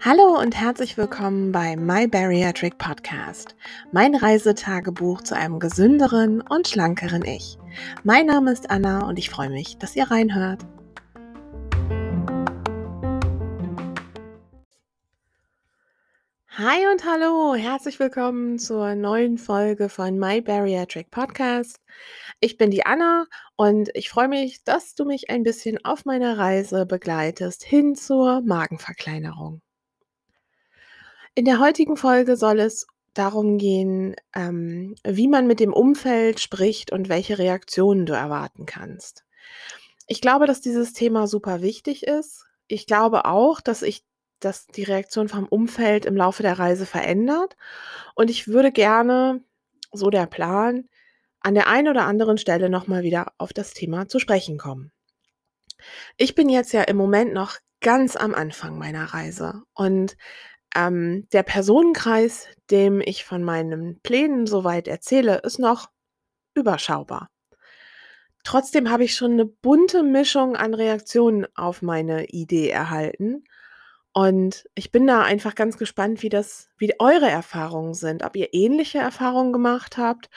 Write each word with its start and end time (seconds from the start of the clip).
Hallo 0.00 0.38
und 0.38 0.54
herzlich 0.54 0.98
willkommen 0.98 1.52
bei 1.52 1.74
My 1.74 2.06
Bariatric 2.06 2.76
Podcast, 2.76 3.56
mein 3.90 4.14
Reisetagebuch 4.14 5.22
zu 5.22 5.34
einem 5.34 5.58
gesünderen 5.58 6.42
und 6.42 6.68
schlankeren 6.68 7.24
Ich. 7.24 7.56
Mein 8.04 8.26
Name 8.26 8.52
ist 8.52 8.70
Anna 8.70 9.06
und 9.08 9.18
ich 9.18 9.30
freue 9.30 9.48
mich, 9.48 9.78
dass 9.78 9.96
ihr 9.96 10.10
reinhört. 10.10 10.66
Hi 16.60 16.88
und 16.90 17.04
hallo, 17.04 17.54
herzlich 17.54 18.00
willkommen 18.00 18.58
zur 18.58 18.96
neuen 18.96 19.38
Folge 19.38 19.88
von 19.88 20.18
My 20.18 20.40
Bariatric 20.40 21.08
Podcast. 21.08 21.80
Ich 22.40 22.56
bin 22.56 22.72
die 22.72 22.84
Anna 22.84 23.26
und 23.54 23.90
ich 23.94 24.10
freue 24.10 24.26
mich, 24.26 24.64
dass 24.64 24.96
du 24.96 25.04
mich 25.04 25.30
ein 25.30 25.44
bisschen 25.44 25.78
auf 25.84 26.04
meiner 26.04 26.36
Reise 26.36 26.84
begleitest 26.84 27.62
hin 27.62 27.94
zur 27.94 28.40
Magenverkleinerung. 28.40 29.60
In 31.36 31.44
der 31.44 31.60
heutigen 31.60 31.96
Folge 31.96 32.36
soll 32.36 32.58
es 32.58 32.88
darum 33.14 33.58
gehen, 33.58 34.16
ähm, 34.34 34.96
wie 35.06 35.28
man 35.28 35.46
mit 35.46 35.60
dem 35.60 35.72
Umfeld 35.72 36.40
spricht 36.40 36.90
und 36.90 37.08
welche 37.08 37.38
Reaktionen 37.38 38.04
du 38.04 38.14
erwarten 38.14 38.66
kannst. 38.66 39.24
Ich 40.08 40.20
glaube, 40.20 40.48
dass 40.48 40.60
dieses 40.60 40.92
Thema 40.92 41.28
super 41.28 41.62
wichtig 41.62 42.02
ist. 42.02 42.46
Ich 42.66 42.88
glaube 42.88 43.26
auch, 43.26 43.60
dass 43.60 43.82
ich 43.82 44.07
dass 44.40 44.66
die 44.66 44.84
Reaktion 44.84 45.28
vom 45.28 45.46
Umfeld 45.46 46.04
im 46.06 46.16
Laufe 46.16 46.42
der 46.42 46.58
Reise 46.58 46.86
verändert. 46.86 47.56
Und 48.14 48.30
ich 48.30 48.48
würde 48.48 48.72
gerne, 48.72 49.42
so 49.92 50.10
der 50.10 50.26
Plan, 50.26 50.88
an 51.40 51.54
der 51.54 51.68
einen 51.68 51.88
oder 51.88 52.04
anderen 52.04 52.38
Stelle 52.38 52.68
nochmal 52.68 53.02
wieder 53.02 53.32
auf 53.38 53.52
das 53.52 53.72
Thema 53.72 54.08
zu 54.08 54.18
sprechen 54.18 54.58
kommen. 54.58 54.92
Ich 56.16 56.34
bin 56.34 56.48
jetzt 56.48 56.72
ja 56.72 56.82
im 56.82 56.96
Moment 56.96 57.32
noch 57.32 57.56
ganz 57.80 58.16
am 58.16 58.34
Anfang 58.34 58.78
meiner 58.78 59.04
Reise 59.04 59.62
und 59.74 60.16
ähm, 60.74 61.28
der 61.32 61.44
Personenkreis, 61.44 62.48
dem 62.70 63.00
ich 63.00 63.24
von 63.24 63.42
meinen 63.42 64.00
Plänen 64.00 64.46
soweit 64.46 64.88
erzähle, 64.88 65.38
ist 65.38 65.58
noch 65.58 65.88
überschaubar. 66.54 67.30
Trotzdem 68.44 68.90
habe 68.90 69.04
ich 69.04 69.14
schon 69.14 69.32
eine 69.32 69.46
bunte 69.46 70.02
Mischung 70.02 70.56
an 70.56 70.74
Reaktionen 70.74 71.46
auf 71.54 71.82
meine 71.82 72.26
Idee 72.26 72.68
erhalten. 72.68 73.44
Und 74.18 74.68
ich 74.74 74.90
bin 74.90 75.06
da 75.06 75.22
einfach 75.22 75.54
ganz 75.54 75.78
gespannt, 75.78 76.24
wie 76.24 76.28
das, 76.28 76.70
wie 76.76 76.92
eure 76.98 77.30
Erfahrungen 77.30 77.94
sind, 77.94 78.24
ob 78.24 78.34
ihr 78.34 78.48
ähnliche 78.52 78.98
Erfahrungen 78.98 79.52
gemacht 79.52 79.96
habt 79.96 80.28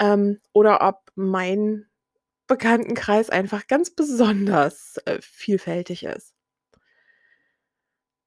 ähm, 0.00 0.40
oder 0.52 0.82
ob 0.82 1.12
mein 1.14 1.86
Bekanntenkreis 2.48 3.30
einfach 3.30 3.68
ganz 3.68 3.90
besonders 3.90 4.96
äh, 5.04 5.20
vielfältig 5.20 6.02
ist. 6.02 6.34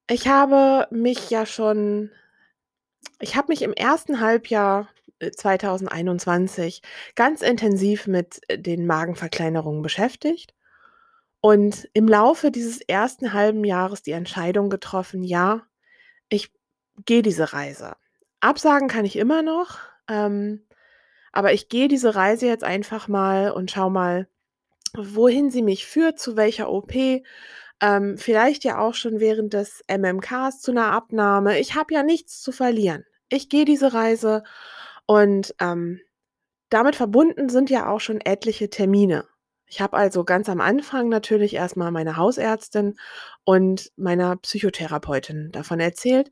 Ich 0.09 0.29
habe 0.29 0.87
mich 0.89 1.29
ja 1.29 1.45
schon 1.45 2.09
ich 3.19 3.35
habe 3.35 3.49
mich 3.49 3.61
im 3.61 3.73
ersten 3.73 4.21
Halbjahr, 4.21 4.87
2021 5.19 6.81
äh, 6.81 6.87
ganz 7.15 7.41
intensiv 7.41 8.07
mit, 8.07 8.39
äh, 8.47 8.57
den 8.57 8.87
Magenverkleinerungen 8.87 9.81
beschäftigt 9.81 10.53
und 11.43 11.89
im 11.93 12.07
Laufe 12.09 12.51
dieses 12.51 12.81
ersten 12.81 13.33
halben 13.33 13.65
Jahres 13.65 14.03
die 14.03 14.13
Entscheidung 14.13 14.71
getroffen: 14.71 15.23
„Ja, 15.23 15.63
ich 16.29 16.51
gehe 17.05 17.21
diese 17.23 17.53
Reise.“ 17.53 17.95
Absagen 18.41 18.87
kann 18.89 19.05
ich 19.05 19.17
immer 19.17 19.41
noch, 19.43 19.79
ähm, 20.09 20.67
aber 21.33 21.53
ich 21.53 21.69
gehe 21.69 21.87
diese 21.89 22.15
Reise 22.15 22.47
jetzt 22.47 22.63
einfach 22.65 23.07
mal 23.09 23.51
und 23.51 23.71
schaue 23.71 23.91
mal, 23.91 24.27
wohin 24.95 25.51
sie 25.51 25.63
mich 25.63 25.85
führt, 25.87 26.19
zu 26.19 26.37
welcher 26.37 26.71
OP 26.71 27.23
ähm, 27.81 28.17
vielleicht 28.17 28.63
ja 28.65 28.79
auch 28.79 28.93
schon 28.95 29.19
während 29.19 29.53
des 29.53 29.83
MMKs 29.87 30.61
zu 30.61 30.71
einer 30.71 30.91
Abnahme. 30.91 31.59
Ich 31.59 31.75
habe 31.75 31.93
ja 31.93 32.03
nichts 32.03 32.41
zu 32.41 32.51
verlieren. 32.51 33.05
Ich 33.29 33.49
gehe 33.49 33.65
diese 33.65 33.93
Reise 33.93 34.43
und, 35.07 35.55
ähm, 35.61 36.01
damit 36.69 36.95
verbunden 36.97 37.49
sind 37.49 37.69
ja 37.69 37.87
auch 37.89 38.01
schon 38.01 38.21
etliche 38.21 38.69
Termine. 38.69 39.25
Ich 39.67 39.81
habe 39.81 39.97
also 39.97 40.23
ganz 40.23 40.49
am 40.49 40.61
Anfang 40.61 41.09
natürlich 41.09 41.55
erst 41.55 41.77
mal 41.77 41.91
meiner 41.91 42.17
Hausärztin 42.17 42.95
und 43.43 43.91
meiner 43.95 44.35
Psychotherapeutin 44.37 45.51
davon 45.51 45.79
erzählt. 45.79 46.31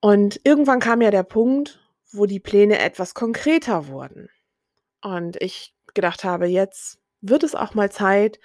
Und 0.00 0.40
irgendwann 0.44 0.80
kam 0.80 1.00
ja 1.00 1.10
der 1.10 1.22
Punkt, 1.22 1.80
wo 2.12 2.26
die 2.26 2.40
Pläne 2.40 2.78
etwas 2.78 3.14
konkreter 3.14 3.88
wurden 3.88 4.28
und 5.02 5.40
ich 5.42 5.74
gedacht 5.94 6.24
habe: 6.24 6.46
„Jetzt 6.46 6.98
wird 7.20 7.42
es 7.42 7.54
auch 7.54 7.74
mal 7.74 7.90
Zeit, 7.90 8.38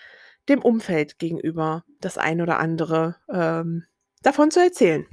dem 0.50 0.62
Umfeld 0.62 1.19
gegenüber 1.19 1.84
das 2.02 2.18
ein 2.18 2.41
oder 2.41 2.59
andere, 2.59 3.16
ähm, 3.31 3.85
davon 4.23 4.52
zu 4.52 4.59
erzählen. 4.62 5.06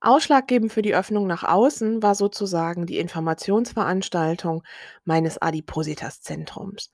Ausschlaggebend 0.00 0.72
für 0.72 0.82
die 0.82 0.94
Öffnung 0.94 1.26
nach 1.26 1.42
außen 1.42 2.02
war 2.02 2.14
sozusagen 2.14 2.86
die 2.86 2.98
Informationsveranstaltung 2.98 4.62
meines 5.04 5.40
Adipositas-Zentrums. 5.40 6.90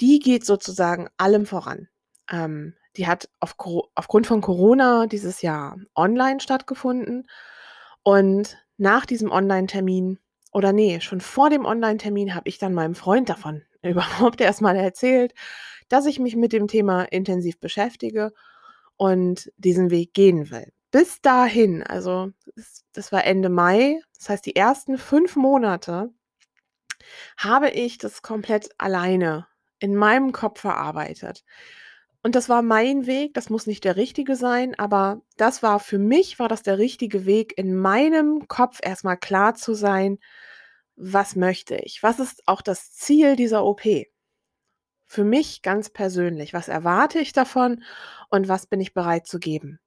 Die 0.00 0.18
geht 0.18 0.44
sozusagen 0.44 1.08
allem 1.16 1.46
voran. 1.46 1.88
Ähm, 2.30 2.74
die 2.96 3.06
hat 3.06 3.28
auf 3.38 3.54
aufgrund 3.94 4.26
von 4.26 4.40
Corona 4.40 5.06
dieses 5.06 5.42
Jahr 5.42 5.76
online 5.94 6.40
stattgefunden 6.40 7.28
und 8.02 8.58
nach 8.78 9.06
diesem 9.06 9.30
Online-Termin 9.30 10.18
oder 10.52 10.72
nee, 10.72 11.00
schon 11.00 11.20
vor 11.20 11.50
dem 11.50 11.64
Online-Termin 11.64 12.34
habe 12.34 12.48
ich 12.48 12.58
dann 12.58 12.74
meinem 12.74 12.94
Freund 12.94 13.28
davon 13.28 13.62
überhaupt 13.82 14.40
erst 14.40 14.60
mal 14.60 14.76
erzählt 14.76 15.34
dass 15.90 16.06
ich 16.06 16.18
mich 16.18 16.36
mit 16.36 16.54
dem 16.54 16.68
Thema 16.68 17.02
intensiv 17.02 17.60
beschäftige 17.60 18.32
und 18.96 19.52
diesen 19.58 19.90
Weg 19.90 20.14
gehen 20.14 20.50
will. 20.50 20.72
Bis 20.90 21.20
dahin, 21.20 21.82
also 21.84 22.32
das 22.92 23.12
war 23.12 23.24
Ende 23.24 23.48
Mai, 23.48 24.00
das 24.18 24.28
heißt 24.28 24.46
die 24.46 24.56
ersten 24.56 24.98
fünf 24.98 25.36
Monate, 25.36 26.12
habe 27.36 27.70
ich 27.70 27.98
das 27.98 28.22
komplett 28.22 28.70
alleine 28.78 29.46
in 29.78 29.94
meinem 29.94 30.32
Kopf 30.32 30.60
verarbeitet. 30.60 31.44
Und 32.22 32.34
das 32.34 32.48
war 32.48 32.60
mein 32.62 33.06
Weg, 33.06 33.34
das 33.34 33.48
muss 33.48 33.66
nicht 33.66 33.84
der 33.84 33.96
richtige 33.96 34.36
sein, 34.36 34.78
aber 34.78 35.22
das 35.36 35.62
war 35.62 35.80
für 35.80 35.98
mich, 35.98 36.38
war 36.38 36.48
das 36.48 36.62
der 36.62 36.78
richtige 36.78 37.24
Weg, 37.24 37.56
in 37.56 37.74
meinem 37.74 38.46
Kopf 38.46 38.78
erstmal 38.82 39.16
klar 39.16 39.54
zu 39.54 39.74
sein, 39.74 40.18
was 40.96 41.34
möchte 41.34 41.76
ich? 41.76 42.02
Was 42.02 42.18
ist 42.18 42.42
auch 42.46 42.60
das 42.60 42.92
Ziel 42.92 43.36
dieser 43.36 43.64
OP? 43.64 43.82
Für 45.06 45.24
mich 45.24 45.62
ganz 45.62 45.88
persönlich. 45.90 46.52
Was 46.52 46.68
erwarte 46.68 47.20
ich 47.20 47.32
davon 47.32 47.82
und 48.28 48.48
was 48.48 48.66
bin 48.66 48.80
ich 48.80 48.92
bereit 48.92 49.26
zu 49.26 49.38
geben? 49.38 49.80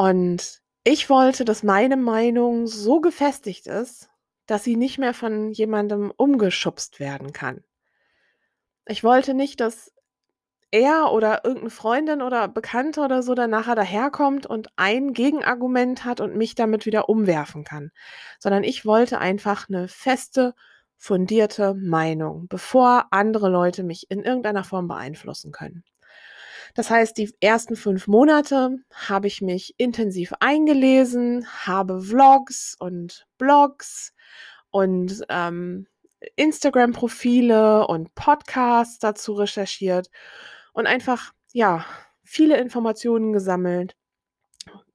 Und 0.00 0.62
ich 0.82 1.10
wollte, 1.10 1.44
dass 1.44 1.62
meine 1.62 1.98
Meinung 1.98 2.66
so 2.66 3.02
gefestigt 3.02 3.66
ist, 3.66 4.08
dass 4.46 4.64
sie 4.64 4.76
nicht 4.76 4.96
mehr 4.96 5.12
von 5.12 5.50
jemandem 5.50 6.10
umgeschubst 6.16 7.00
werden 7.00 7.34
kann. 7.34 7.62
Ich 8.86 9.04
wollte 9.04 9.34
nicht, 9.34 9.60
dass 9.60 9.92
er 10.70 11.12
oder 11.12 11.44
irgendeine 11.44 11.68
Freundin 11.68 12.22
oder 12.22 12.48
Bekannte 12.48 13.02
oder 13.02 13.22
so 13.22 13.34
dann 13.34 13.50
nachher 13.50 13.74
daherkommt 13.74 14.46
und 14.46 14.68
ein 14.76 15.12
Gegenargument 15.12 16.06
hat 16.06 16.22
und 16.22 16.34
mich 16.34 16.54
damit 16.54 16.86
wieder 16.86 17.10
umwerfen 17.10 17.64
kann, 17.64 17.90
sondern 18.38 18.64
ich 18.64 18.86
wollte 18.86 19.18
einfach 19.18 19.68
eine 19.68 19.86
feste 19.86 20.54
fundierte 20.96 21.74
Meinung, 21.74 22.48
bevor 22.48 23.08
andere 23.10 23.50
Leute 23.50 23.82
mich 23.82 24.10
in 24.10 24.22
irgendeiner 24.22 24.64
Form 24.64 24.88
beeinflussen 24.88 25.52
können. 25.52 25.84
Das 26.74 26.90
heißt, 26.90 27.16
die 27.18 27.34
ersten 27.40 27.76
fünf 27.76 28.06
Monate 28.06 28.78
habe 28.92 29.26
ich 29.26 29.42
mich 29.42 29.74
intensiv 29.78 30.32
eingelesen, 30.40 31.46
habe 31.66 32.00
Vlogs 32.00 32.76
und 32.78 33.26
Blogs 33.38 34.12
und 34.70 35.24
ähm, 35.28 35.86
Instagram-Profile 36.36 37.86
und 37.86 38.14
Podcasts 38.14 38.98
dazu 38.98 39.32
recherchiert 39.32 40.10
und 40.72 40.86
einfach, 40.86 41.32
ja, 41.52 41.84
viele 42.24 42.58
Informationen 42.58 43.32
gesammelt, 43.32 43.96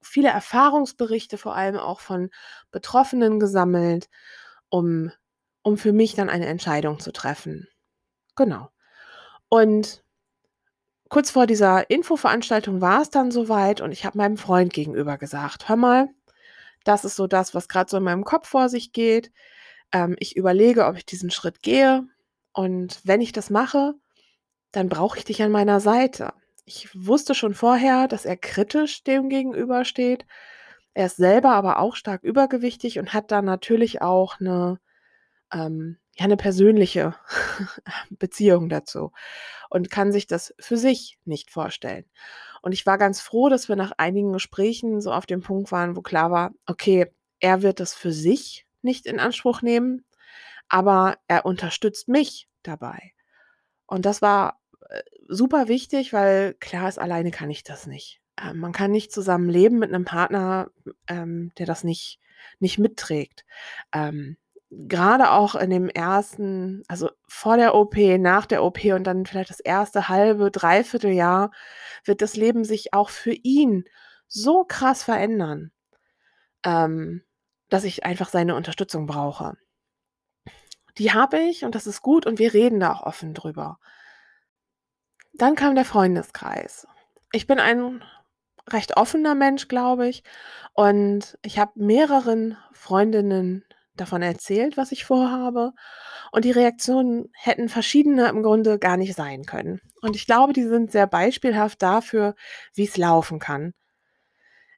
viele 0.00 0.28
Erfahrungsberichte 0.28 1.36
vor 1.36 1.56
allem 1.56 1.76
auch 1.76 2.00
von 2.00 2.30
Betroffenen 2.70 3.40
gesammelt, 3.40 4.08
um 4.68 5.10
um 5.66 5.76
für 5.76 5.92
mich 5.92 6.14
dann 6.14 6.30
eine 6.30 6.46
Entscheidung 6.46 7.00
zu 7.00 7.10
treffen. 7.10 7.66
Genau. 8.36 8.68
Und 9.48 10.04
kurz 11.08 11.30
vor 11.30 11.46
dieser 11.46 11.88
Infoveranstaltung 11.90 12.80
war 12.80 13.02
es 13.02 13.10
dann 13.10 13.30
soweit 13.30 13.80
und 13.80 13.92
ich 13.92 14.04
habe 14.04 14.18
meinem 14.18 14.36
Freund 14.36 14.72
gegenüber 14.72 15.18
gesagt, 15.18 15.68
hör 15.68 15.76
mal, 15.76 16.08
das 16.84 17.04
ist 17.04 17.16
so 17.16 17.26
das, 17.26 17.54
was 17.54 17.68
gerade 17.68 17.90
so 17.90 17.96
in 17.96 18.04
meinem 18.04 18.24
Kopf 18.24 18.48
vor 18.48 18.68
sich 18.68 18.92
geht. 18.92 19.32
Ähm, 19.92 20.16
ich 20.20 20.36
überlege, 20.36 20.86
ob 20.86 20.96
ich 20.96 21.06
diesen 21.06 21.30
Schritt 21.30 21.62
gehe. 21.62 22.04
Und 22.52 23.00
wenn 23.04 23.20
ich 23.20 23.32
das 23.32 23.50
mache, 23.50 23.94
dann 24.72 24.88
brauche 24.88 25.18
ich 25.18 25.24
dich 25.24 25.42
an 25.42 25.50
meiner 25.50 25.80
Seite. 25.80 26.32
Ich 26.64 26.88
wusste 26.94 27.34
schon 27.34 27.54
vorher, 27.54 28.08
dass 28.08 28.24
er 28.24 28.36
kritisch 28.36 29.02
dem 29.04 29.28
gegenübersteht. 29.28 30.26
Er 30.94 31.06
ist 31.06 31.16
selber 31.16 31.50
aber 31.52 31.78
auch 31.78 31.96
stark 31.96 32.22
übergewichtig 32.24 32.98
und 32.98 33.12
hat 33.12 33.30
da 33.30 33.42
natürlich 33.42 34.00
auch 34.02 34.40
eine 34.40 34.78
ähm, 35.52 35.98
ja 36.18 36.24
eine 36.24 36.36
persönliche 36.36 37.14
Beziehung 38.10 38.68
dazu 38.68 39.12
und 39.70 39.90
kann 39.90 40.12
sich 40.12 40.26
das 40.26 40.54
für 40.58 40.76
sich 40.76 41.18
nicht 41.24 41.50
vorstellen. 41.50 42.04
Und 42.62 42.72
ich 42.72 42.86
war 42.86 42.98
ganz 42.98 43.20
froh, 43.20 43.48
dass 43.48 43.68
wir 43.68 43.76
nach 43.76 43.92
einigen 43.98 44.32
Gesprächen 44.32 45.00
so 45.00 45.12
auf 45.12 45.26
dem 45.26 45.42
Punkt 45.42 45.70
waren, 45.72 45.96
wo 45.96 46.02
klar 46.02 46.30
war, 46.30 46.52
okay, 46.66 47.12
er 47.38 47.62
wird 47.62 47.80
das 47.80 47.94
für 47.94 48.12
sich 48.12 48.66
nicht 48.82 49.06
in 49.06 49.20
Anspruch 49.20 49.62
nehmen, 49.62 50.04
aber 50.68 51.18
er 51.28 51.44
unterstützt 51.44 52.08
mich 52.08 52.48
dabei. 52.62 53.12
Und 53.86 54.06
das 54.06 54.22
war 54.22 54.60
äh, 54.88 55.02
super 55.28 55.68
wichtig, 55.68 56.12
weil 56.12 56.54
klar 56.54 56.88
ist, 56.88 56.98
alleine 56.98 57.30
kann 57.30 57.50
ich 57.50 57.62
das 57.62 57.86
nicht. 57.86 58.20
Äh, 58.36 58.54
man 58.54 58.72
kann 58.72 58.90
nicht 58.90 59.12
zusammen 59.12 59.48
leben 59.48 59.78
mit 59.78 59.92
einem 59.92 60.04
Partner, 60.04 60.70
ähm, 61.08 61.52
der 61.58 61.66
das 61.66 61.84
nicht, 61.84 62.18
nicht 62.58 62.78
mitträgt. 62.78 63.44
Ähm, 63.92 64.36
gerade 64.70 65.30
auch 65.30 65.54
in 65.54 65.70
dem 65.70 65.88
ersten, 65.88 66.82
also 66.88 67.10
vor 67.28 67.56
der 67.56 67.74
OP, 67.74 67.96
nach 67.96 68.46
der 68.46 68.64
OP 68.64 68.84
und 68.84 69.04
dann 69.04 69.26
vielleicht 69.26 69.50
das 69.50 69.60
erste 69.60 70.08
halbe, 70.08 70.50
dreiviertel 70.50 71.12
Jahr, 71.12 71.50
wird 72.04 72.22
das 72.22 72.36
Leben 72.36 72.64
sich 72.64 72.92
auch 72.92 73.10
für 73.10 73.32
ihn 73.32 73.84
so 74.26 74.64
krass 74.64 75.02
verändern, 75.04 75.70
ähm, 76.64 77.22
dass 77.68 77.84
ich 77.84 78.04
einfach 78.04 78.28
seine 78.28 78.56
Unterstützung 78.56 79.06
brauche. 79.06 79.56
Die 80.98 81.12
habe 81.12 81.38
ich 81.38 81.64
und 81.64 81.74
das 81.74 81.86
ist 81.86 82.02
gut 82.02 82.26
und 82.26 82.38
wir 82.38 82.54
reden 82.54 82.80
da 82.80 82.92
auch 82.92 83.02
offen 83.02 83.34
drüber. 83.34 83.78
Dann 85.34 85.54
kam 85.54 85.74
der 85.74 85.84
Freundeskreis. 85.84 86.88
Ich 87.32 87.46
bin 87.46 87.60
ein 87.60 88.02
recht 88.68 88.96
offener 88.96 89.34
Mensch, 89.34 89.68
glaube 89.68 90.08
ich, 90.08 90.24
und 90.72 91.38
ich 91.42 91.58
habe 91.58 91.72
mehreren 91.76 92.56
Freundinnen 92.72 93.64
davon 93.96 94.22
erzählt, 94.22 94.76
was 94.76 94.92
ich 94.92 95.04
vorhabe. 95.04 95.72
Und 96.32 96.44
die 96.44 96.50
Reaktionen 96.50 97.30
hätten 97.32 97.68
verschiedene 97.68 98.28
im 98.28 98.42
Grunde 98.42 98.78
gar 98.78 98.96
nicht 98.96 99.14
sein 99.14 99.44
können. 99.44 99.80
Und 100.02 100.16
ich 100.16 100.26
glaube, 100.26 100.52
die 100.52 100.64
sind 100.64 100.92
sehr 100.92 101.06
beispielhaft 101.06 101.82
dafür, 101.82 102.34
wie 102.74 102.84
es 102.84 102.96
laufen 102.96 103.38
kann. 103.38 103.74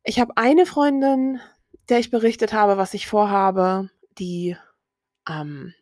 Ich 0.04 0.20
habe 0.20 0.36
eine 0.36 0.66
Freundin, 0.66 1.40
der 1.88 1.98
ich 1.98 2.10
berichtet 2.10 2.52
habe, 2.52 2.76
was 2.76 2.94
ich 2.94 3.06
vorhabe, 3.06 3.90
die 4.18 4.56
ähm, 5.28 5.74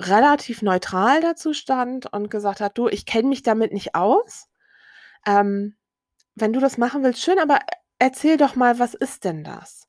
relativ 0.00 0.62
neutral 0.62 1.20
dazu 1.20 1.52
stand 1.52 2.12
und 2.12 2.30
gesagt 2.30 2.60
hat, 2.60 2.78
du, 2.78 2.88
ich 2.88 3.06
kenne 3.06 3.28
mich 3.28 3.42
damit 3.42 3.72
nicht 3.72 3.94
aus. 3.94 4.48
Ähm, 5.26 5.76
wenn 6.34 6.52
du 6.52 6.60
das 6.60 6.78
machen 6.78 7.02
willst, 7.02 7.22
schön, 7.22 7.38
aber 7.38 7.58
erzähl 7.98 8.36
doch 8.36 8.54
mal, 8.54 8.78
was 8.78 8.94
ist 8.94 9.24
denn 9.24 9.44
das? 9.44 9.87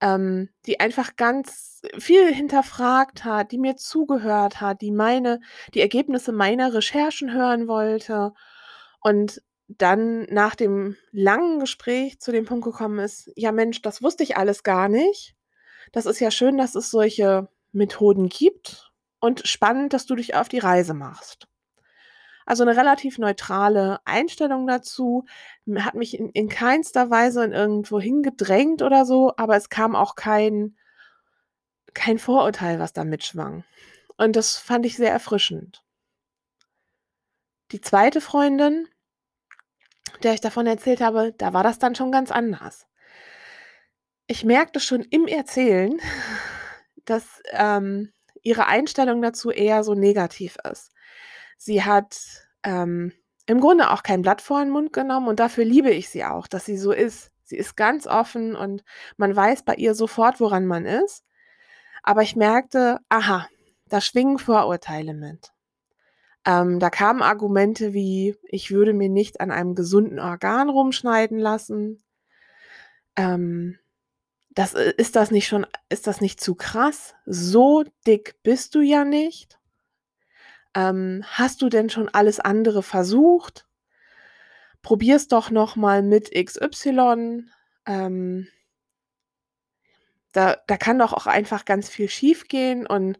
Ähm, 0.00 0.50
die 0.66 0.78
einfach 0.78 1.16
ganz 1.16 1.80
viel 1.98 2.32
hinterfragt 2.32 3.24
hat, 3.24 3.50
die 3.50 3.58
mir 3.58 3.76
zugehört 3.76 4.60
hat, 4.60 4.82
die 4.82 4.90
meine, 4.90 5.40
die 5.72 5.80
Ergebnisse 5.80 6.32
meiner 6.32 6.74
Recherchen 6.74 7.32
hören 7.32 7.66
wollte 7.66 8.34
und 9.00 9.40
dann 9.68 10.24
nach 10.24 10.54
dem 10.54 10.96
langen 11.12 11.60
Gespräch 11.60 12.20
zu 12.20 12.30
dem 12.30 12.44
Punkt 12.44 12.64
gekommen 12.64 12.98
ist, 12.98 13.30
ja 13.36 13.52
Mensch, 13.52 13.82
das 13.82 14.02
wusste 14.02 14.22
ich 14.22 14.36
alles 14.36 14.62
gar 14.62 14.88
nicht. 14.88 15.34
Das 15.92 16.06
ist 16.06 16.20
ja 16.20 16.30
schön, 16.30 16.58
dass 16.58 16.74
es 16.74 16.90
solche 16.90 17.48
Methoden 17.72 18.28
gibt 18.28 18.92
und 19.20 19.46
spannend, 19.46 19.92
dass 19.92 20.06
du 20.06 20.14
dich 20.14 20.34
auf 20.34 20.48
die 20.48 20.58
Reise 20.58 20.94
machst. 20.94 21.48
Also 22.46 22.62
eine 22.62 22.76
relativ 22.76 23.18
neutrale 23.18 23.98
Einstellung 24.04 24.68
dazu, 24.68 25.26
hat 25.78 25.94
mich 25.94 26.18
in, 26.18 26.30
in 26.30 26.48
keinster 26.48 27.10
Weise 27.10 27.44
in 27.44 27.52
irgendwo 27.52 28.00
hingedrängt 28.00 28.82
oder 28.82 29.04
so, 29.04 29.34
aber 29.36 29.56
es 29.56 29.68
kam 29.68 29.96
auch 29.96 30.14
kein, 30.14 30.76
kein 31.92 32.18
Vorurteil, 32.18 32.78
was 32.78 32.92
da 32.92 33.04
mitschwang. 33.04 33.64
Und 34.16 34.36
das 34.36 34.56
fand 34.56 34.86
ich 34.86 34.96
sehr 34.96 35.10
erfrischend. 35.10 35.82
Die 37.72 37.80
zweite 37.80 38.20
Freundin, 38.20 38.86
der 40.22 40.32
ich 40.32 40.40
davon 40.40 40.68
erzählt 40.68 41.00
habe, 41.00 41.34
da 41.36 41.52
war 41.52 41.64
das 41.64 41.80
dann 41.80 41.96
schon 41.96 42.12
ganz 42.12 42.30
anders. 42.30 42.86
Ich 44.28 44.44
merkte 44.44 44.78
schon 44.78 45.02
im 45.02 45.26
Erzählen, 45.26 46.00
dass 47.04 47.42
ähm, 47.50 48.12
ihre 48.42 48.66
Einstellung 48.66 49.20
dazu 49.20 49.50
eher 49.50 49.82
so 49.82 49.94
negativ 49.94 50.56
ist. 50.70 50.92
Sie 51.56 51.82
hat 51.82 52.18
ähm, 52.62 53.12
im 53.46 53.60
Grunde 53.60 53.90
auch 53.90 54.02
kein 54.02 54.22
Blatt 54.22 54.42
vor 54.42 54.60
den 54.60 54.70
Mund 54.70 54.92
genommen 54.92 55.28
und 55.28 55.40
dafür 55.40 55.64
liebe 55.64 55.90
ich 55.90 56.08
sie 56.08 56.24
auch, 56.24 56.46
dass 56.46 56.64
sie 56.64 56.76
so 56.76 56.92
ist. 56.92 57.30
Sie 57.44 57.56
ist 57.56 57.76
ganz 57.76 58.06
offen 58.06 58.56
und 58.56 58.82
man 59.16 59.34
weiß 59.34 59.62
bei 59.62 59.74
ihr 59.74 59.94
sofort, 59.94 60.40
woran 60.40 60.66
man 60.66 60.84
ist. 60.84 61.24
Aber 62.02 62.22
ich 62.22 62.34
merkte, 62.34 62.98
aha, 63.08 63.48
da 63.88 64.00
schwingen 64.00 64.38
Vorurteile 64.38 65.14
mit. 65.14 65.52
Ähm, 66.44 66.78
da 66.78 66.90
kamen 66.90 67.22
Argumente 67.22 67.92
wie, 67.92 68.36
ich 68.44 68.70
würde 68.70 68.92
mir 68.92 69.08
nicht 69.08 69.40
an 69.40 69.50
einem 69.50 69.74
gesunden 69.74 70.18
Organ 70.20 70.70
rumschneiden 70.70 71.38
lassen. 71.38 72.02
Ähm, 73.16 73.78
das, 74.50 74.74
äh, 74.74 74.92
ist 74.96 75.16
das 75.16 75.30
nicht 75.30 75.48
schon, 75.48 75.66
ist 75.88 76.06
das 76.06 76.20
nicht 76.20 76.40
zu 76.40 76.54
krass? 76.54 77.14
So 77.26 77.84
dick 78.06 78.36
bist 78.42 78.74
du 78.74 78.80
ja 78.80 79.04
nicht. 79.04 79.58
Ähm, 80.76 81.24
hast 81.26 81.62
du 81.62 81.70
denn 81.70 81.88
schon 81.88 82.10
alles 82.10 82.38
andere 82.38 82.82
versucht? 82.82 83.66
Probier's 84.82 85.26
doch 85.26 85.50
noch 85.50 85.74
mal 85.74 86.02
mit 86.02 86.30
XY. 86.32 87.44
Ähm, 87.86 88.48
da, 90.32 90.58
da 90.66 90.76
kann 90.76 90.98
doch 90.98 91.14
auch 91.14 91.26
einfach 91.26 91.64
ganz 91.64 91.88
viel 91.88 92.10
schiefgehen 92.10 92.86
und 92.86 93.18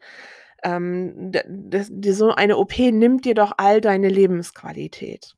ähm, 0.62 1.32
das, 1.48 1.90
so 2.18 2.32
eine 2.34 2.58
OP 2.58 2.78
nimmt 2.78 3.24
dir 3.24 3.34
doch 3.34 3.54
all 3.56 3.80
deine 3.80 4.10
Lebensqualität. 4.10 5.34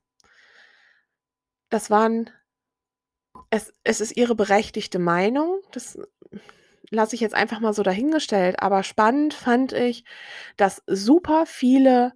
Das 1.71 1.89
waren 1.89 2.31
es, 3.51 3.73
es 3.85 4.01
ist 4.01 4.17
ihre 4.17 4.35
berechtigte 4.35 4.99
Meinung. 4.99 5.61
Das 5.71 5.97
lasse 6.91 7.15
ich 7.15 7.21
jetzt 7.21 7.35
einfach 7.35 7.61
mal 7.61 7.73
so 7.73 7.83
dahingestellt. 7.83 8.61
Aber 8.61 8.83
spannend 8.83 9.35
fand 9.35 9.73
ich, 9.73 10.05
dass 10.57 10.83
super 10.87 11.47
viele 11.47 12.13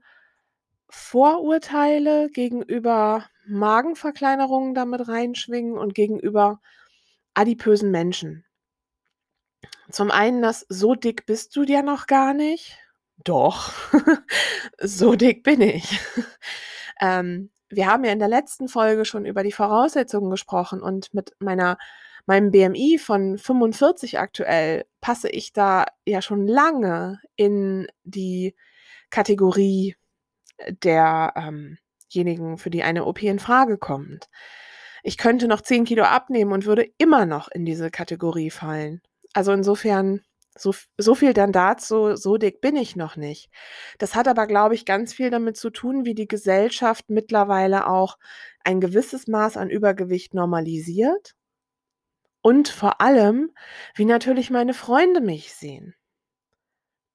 Vorurteile 0.89 2.29
gegenüber 2.31 3.27
Magenverkleinerungen 3.47 4.75
damit 4.75 5.09
reinschwingen 5.09 5.79
und 5.79 5.95
gegenüber 5.95 6.61
adipösen 7.35 7.91
Menschen. 7.91 8.45
Zum 9.91 10.11
einen, 10.11 10.43
dass 10.43 10.67
so 10.69 10.95
dick 10.95 11.27
bist 11.27 11.57
du 11.57 11.65
ja 11.65 11.83
noch 11.83 12.07
gar 12.07 12.35
nicht. 12.35 12.79
Doch, 13.25 13.73
so 14.81 15.15
dick 15.15 15.43
bin 15.43 15.61
ich. 15.61 15.99
ähm, 17.01 17.51
wir 17.69 17.87
haben 17.87 18.05
ja 18.05 18.13
in 18.13 18.19
der 18.19 18.29
letzten 18.29 18.69
Folge 18.69 19.05
schon 19.05 19.25
über 19.25 19.43
die 19.43 19.53
Voraussetzungen 19.53 20.31
gesprochen 20.31 20.82
und 20.82 21.15
mit 21.15 21.35
meiner 21.39 21.79
meinem 22.26 22.50
BMI 22.50 22.98
von 22.98 23.38
45 23.38 24.19
aktuell 24.19 24.84
passe 25.00 25.29
ich 25.29 25.52
da 25.52 25.86
ja 26.06 26.22
schon 26.22 26.46
lange 26.46 27.20
in 27.36 27.88
die 28.05 28.55
Kategorie 29.10 29.96
derjenigen, 30.82 31.79
ähm 32.14 32.58
für 32.58 32.70
die 32.70 32.82
eine 32.82 33.05
OP 33.05 33.22
in 33.22 33.38
Frage 33.38 33.79
kommt. 33.79 34.29
Ich 35.02 35.19
könnte 35.19 35.48
noch 35.48 35.60
10 35.62 35.84
Kilo 35.84 36.05
abnehmen 36.05 36.52
und 36.52 36.67
würde 36.67 36.88
immer 36.98 37.26
noch 37.26 37.48
in 37.48 37.64
diese 37.64 37.91
Kategorie 37.91 38.50
fallen. 38.50 39.02
Also 39.32 39.52
insofern 39.52 40.20
so, 40.56 40.74
so 40.98 41.14
viel 41.14 41.32
dann 41.32 41.52
dazu, 41.52 42.14
so 42.17 42.36
dick 42.36 42.60
bin 42.60 42.76
ich 42.76 42.94
noch 42.94 43.17
nicht. 43.17 43.50
Das 43.98 44.14
hat 44.14 44.29
aber, 44.29 44.46
glaube 44.46 44.74
ich, 44.74 44.84
ganz 44.84 45.12
viel 45.14 45.31
damit 45.31 45.56
zu 45.56 45.70
tun, 45.70 46.05
wie 46.05 46.14
die 46.14 46.29
Gesellschaft 46.29 47.08
mittlerweile 47.08 47.86
auch 47.88 48.19
ein 48.64 48.81
gewisses 48.81 49.26
Maß 49.29 49.56
an 49.56 49.70
Übergewicht 49.70 50.34
normalisiert. 50.34 51.34
Und 52.43 52.69
vor 52.69 53.01
allem, 53.01 53.53
wie 53.94 54.05
natürlich 54.05 54.51
meine 54.51 54.75
Freunde 54.75 55.20
mich 55.20 55.55
sehen. 55.55 55.94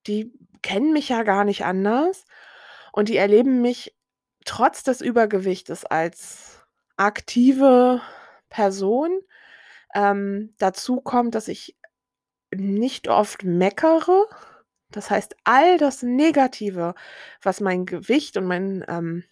Die 0.07 0.33
kennen 0.61 0.93
mich 0.93 1.09
ja 1.09 1.23
gar 1.23 1.43
nicht 1.43 1.65
anders 1.65 2.25
und 2.93 3.09
die 3.09 3.17
erleben 3.17 3.61
mich 3.61 3.95
trotz 4.45 4.83
des 4.83 5.01
Übergewichtes 5.01 5.85
als 5.85 6.65
aktive 6.95 8.01
Person. 8.49 9.19
Ähm, 9.93 10.53
dazu 10.57 11.01
kommt, 11.01 11.35
dass 11.35 11.49
ich 11.49 11.77
nicht 12.55 13.09
oft 13.09 13.43
meckere. 13.43 14.27
Das 14.91 15.09
heißt, 15.09 15.35
all 15.43 15.77
das 15.77 16.01
Negative, 16.03 16.95
was 17.41 17.59
mein 17.59 17.85
Gewicht 17.85 18.37
und 18.37 18.45
mein, 18.45 18.85
ähm, 18.87 19.25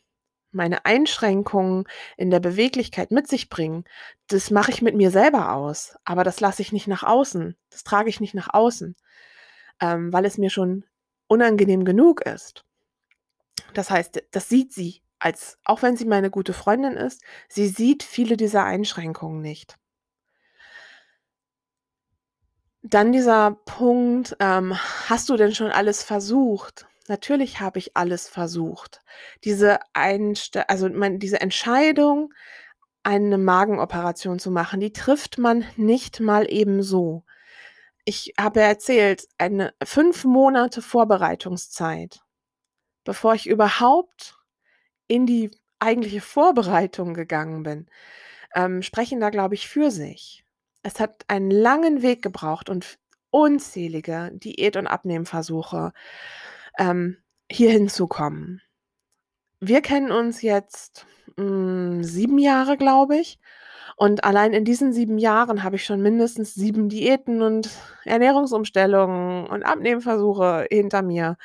meine 0.56 0.86
Einschränkungen 0.86 1.86
in 2.18 2.32
der 2.32 2.40
Beweglichkeit 2.40 3.12
mit 3.12 3.28
sich 3.28 3.50
bringen, 3.50 3.84
das 4.28 4.50
mache 4.52 4.72
ich 4.72 4.82
mit 4.82 4.96
mir 4.96 5.12
selber 5.12 5.54
aus. 5.54 5.96
Aber 6.06 6.24
das 6.24 6.40
lasse 6.40 6.62
ich 6.62 6.72
nicht 6.72 6.88
nach 6.88 7.04
außen. 7.04 7.56
Das 7.70 7.84
trage 7.84 8.10
ich 8.10 8.20
nicht 8.20 8.34
nach 8.34 8.54
außen, 8.54 8.96
ähm, 9.82 10.12
weil 10.12 10.26
es 10.26 10.38
mir 10.38 10.50
schon 10.50 10.86
unangenehm 11.28 11.86
genug 11.86 12.22
ist. 12.22 12.66
Das 13.74 13.90
heißt, 13.90 14.24
das 14.32 14.50
sieht 14.50 14.74
sie, 14.74 15.02
als 15.20 15.58
auch 15.66 15.82
wenn 15.82 15.98
sie 15.98 16.06
meine 16.06 16.30
gute 16.30 16.54
Freundin 16.54 16.94
ist, 16.94 17.24
sie 17.50 17.68
sieht 17.68 18.04
viele 18.04 18.38
dieser 18.38 18.64
Einschränkungen 18.64 19.42
nicht. 19.42 19.78
Dann 22.84 23.12
dieser 23.12 23.52
Punkt, 23.66 24.38
ähm, 24.40 24.78
hast 25.10 25.30
du 25.30 25.38
denn 25.38 25.56
schon 25.56 25.72
alles 25.72 26.04
versucht? 26.04 26.86
Natürlich 27.08 27.60
habe 27.60 27.80
ich 27.80 27.96
alles 27.96 28.28
versucht. 28.28 29.02
Diese 29.44 29.80
Einste 29.94 30.70
also 30.70 30.90
mein 30.90 31.20
diese 31.20 31.40
Entscheidung, 31.42 32.34
eine 33.04 33.38
Magenoperation 33.38 34.40
zu 34.40 34.50
machen, 34.52 34.80
die 34.80 34.92
trifft 34.92 35.38
man 35.38 35.64
nicht 35.78 36.20
mal 36.20 36.52
eben 36.52 36.82
so. 36.82 37.24
Ich 38.06 38.34
habe 38.40 38.62
erzählt, 38.62 39.28
eine 39.38 39.74
5 39.84 40.26
Monate 40.26 40.82
Vorbereitungszeit, 40.82 42.22
bevor 43.04 43.36
ich 43.36 43.48
überhaupt 43.48 44.38
in 45.08 45.28
die 45.28 45.52
eigentliche 45.80 46.22
Vorbereitung 46.22 47.14
gegangen 47.14 47.64
bin, 47.64 47.88
ähm, 48.56 48.82
sprechen 48.82 49.20
da, 49.20 49.30
glaube 49.30 49.56
ich, 49.56 49.68
für 49.68 49.92
sich. 49.92 50.46
Es 50.84 51.00
hat 51.00 51.26
einen 51.28 51.52
langen 51.52 52.02
Weg 52.02 52.22
gebraucht 52.24 52.70
und 52.70 52.98
unzählige 53.32 54.32
Diät 54.34 54.78
und 54.78 54.88
Abnehmversuche, 54.88 55.94
ähm, 56.78 57.18
hier 57.52 57.72
hinzukommen. 57.72 58.62
Wir 59.60 59.82
kennen 59.82 60.12
uns 60.12 60.42
jetzt, 60.42 61.06
hm, 61.38 62.04
7 62.04 62.38
Jahre, 62.38 62.78
glaube 62.78 63.18
ich. 63.18 63.40
Und 63.98 64.24
allein 64.26 64.54
in 64.54 64.66
diesen 64.66 64.92
7 64.92 65.18
Jahren 65.18 65.64
habe 65.64 65.78
ich 65.78 65.86
schon 65.86 66.02
mindestens 66.02 66.54
7 66.54 66.90
Diäten 66.90 67.42
und 67.42 67.70
Ernährungsumstellungen 68.04 69.48
und 69.48 69.64
Abnehmversuche 69.64 70.68
hinter 70.70 71.02
mir. 71.02 71.38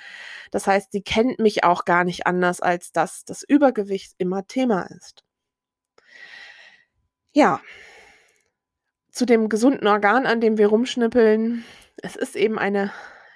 Das 0.50 0.66
heißt, 0.66 0.92
sie 0.92 1.02
kennt 1.02 1.38
mich 1.38 1.62
auch 1.64 1.84
gar 1.84 2.04
nicht 2.04 2.26
anders, 2.26 2.60
als 2.60 2.92
dass 2.92 3.25
das 3.25 3.44
Übergewicht 3.44 4.14
immer 4.18 4.46
Thema 4.46 4.82
ist. 4.82 5.25
Ja. 7.32 7.60
Zu 9.12 9.26
dem 9.26 9.49
gesunden 9.49 9.87
Organ, 9.87 10.26
an 10.26 10.40
dem 10.40 10.58
wir 10.58 10.68
rumschnippeln. 10.68 11.64
Es 12.02 12.16
ist 12.16 12.37
eben 12.37 12.58
eine 12.58 12.92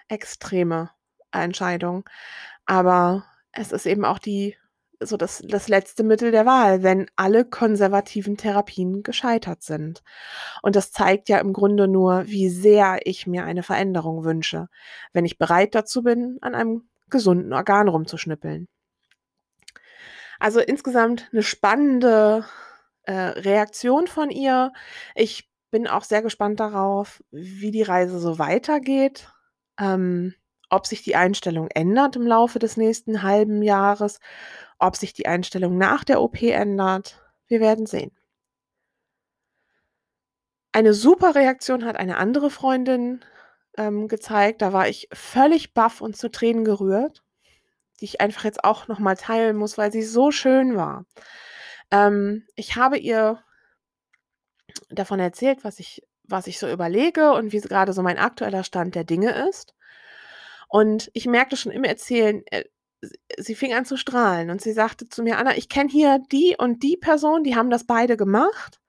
extreme 0.08 0.90
Entscheidung, 1.42 2.04
aber 2.66 3.24
es 3.52 3.72
ist 3.72 3.86
eben 3.86 4.04
auch 4.04 4.18
die 4.18 4.56
so 5.00 5.16
das 5.18 5.42
das 5.46 5.68
letzte 5.68 6.04
Mittel 6.04 6.30
der 6.32 6.46
Wahl, 6.46 6.82
wenn 6.82 7.06
alle 7.16 7.44
konservativen 7.44 8.36
Therapien 8.38 9.02
gescheitert 9.02 9.62
sind. 9.62 10.02
Und 10.62 10.76
das 10.76 10.92
zeigt 10.92 11.28
ja 11.30 11.38
im 11.40 11.52
Grunde 11.54 11.88
nur, 11.88 12.26
wie 12.28 12.48
sehr 12.50 13.00
ich 13.06 13.26
mir 13.26 13.44
eine 13.44 13.62
Veränderung 13.64 14.24
wünsche, 14.24 14.68
wenn 15.14 15.24
ich 15.26 15.38
bereit 15.38 15.74
dazu 15.74 16.02
bin, 16.02 16.38
an 16.42 16.54
einem 16.54 16.88
gesunden 17.10 17.52
Organ 17.54 17.88
rumzuschnippeln. 17.88 18.68
Also, 20.40 20.60
insgesamt 20.60 21.28
'ne 21.32 21.42
spannende, 21.42 22.44
äh, 23.04 23.12
Reaktion 23.12 24.06
von 24.06 24.30
ihr. 24.30 24.72
Ich 25.14 25.48
bin 25.70 25.86
auch 25.86 26.04
sehr 26.04 26.22
gespannt 26.22 26.60
darauf, 26.60 27.22
wie 27.30 27.70
die 27.70 27.82
Reise 27.82 28.18
so 28.18 28.38
weitergeht, 28.38 29.28
ähm, 29.78 30.34
ob 30.74 30.86
sich 30.86 31.02
die 31.02 31.16
Einstellung 31.16 31.68
ändert 31.68 32.16
im 32.16 32.26
Laufe 32.26 32.58
des 32.58 32.76
nächsten 32.76 33.22
halben 33.22 33.62
Jahres, 33.62 34.20
ob 34.78 34.96
sich 34.96 35.12
die 35.12 35.26
Einstellung 35.26 35.78
nach 35.78 36.04
der 36.04 36.20
OP 36.20 36.42
ändert. 36.42 37.20
Wir 37.46 37.60
werden 37.60 37.86
sehen. 37.86 38.12
Eine 40.72 40.92
super 40.94 41.34
Reaktion 41.34 41.84
hat 41.84 41.96
eine 41.96 42.16
andere 42.16 42.50
Freundin, 42.50 43.24
ähm, 43.76 44.08
gezeigt. 44.08 44.62
Da 44.62 44.72
war 44.72 44.88
ich 44.88 45.08
völlig 45.12 45.74
baff 45.74 46.00
und 46.00 46.16
zu 46.16 46.30
Tränen 46.30 46.64
gerührt, 46.64 47.22
die 48.00 48.06
ich 48.06 48.20
einfach 48.20 48.44
jetzt 48.44 48.64
auch 48.64 48.88
noch 48.88 48.98
mal 48.98 49.16
teilen 49.16 49.56
muss, 49.56 49.78
weil 49.78 49.92
sie 49.92 50.02
so 50.02 50.30
schön 50.30 50.76
war. 50.76 51.06
Ähm, 51.90 52.46
ich 52.56 52.76
habe 52.76 52.98
ihr 52.98 53.42
davon 54.90 55.20
erzählt, 55.20 55.64
was 55.64 55.78
ich 55.78 56.02
was 56.26 56.46
ich 56.46 56.58
so 56.58 56.70
überlege 56.70 57.32
und 57.32 57.52
wie 57.52 57.60
grade 57.60 57.92
so 57.92 58.02
mein 58.02 58.18
aktueller 58.18 58.64
Stand 58.64 58.94
der 58.94 59.04
Dinge 59.04 59.46
ist. 59.48 59.74
Und 60.68 61.10
ich 61.14 61.26
merkte 61.26 61.56
schon 61.56 61.72
im 61.72 61.84
Erzählen, 61.84 62.42
äh, 62.50 62.64
sie 63.38 63.54
fing 63.56 63.74
an 63.74 63.84
zu 63.86 63.96
strahlen 63.98 64.50
und 64.50 64.62
sie 64.62 64.72
sagte 64.74 65.08
zu 65.08 65.22
mir: 65.24 65.38
„Anna, 65.38 65.56
ich 65.56 65.68
kenne 65.70 65.90
hier 65.90 66.20
die 66.32 66.56
und 66.58 66.82
die 66.84 66.96
Person, 66.98 67.44
die 67.44 67.56
haben 67.56 67.70
das 67.70 67.84
beide 67.86 68.16
gemacht. 68.18 68.80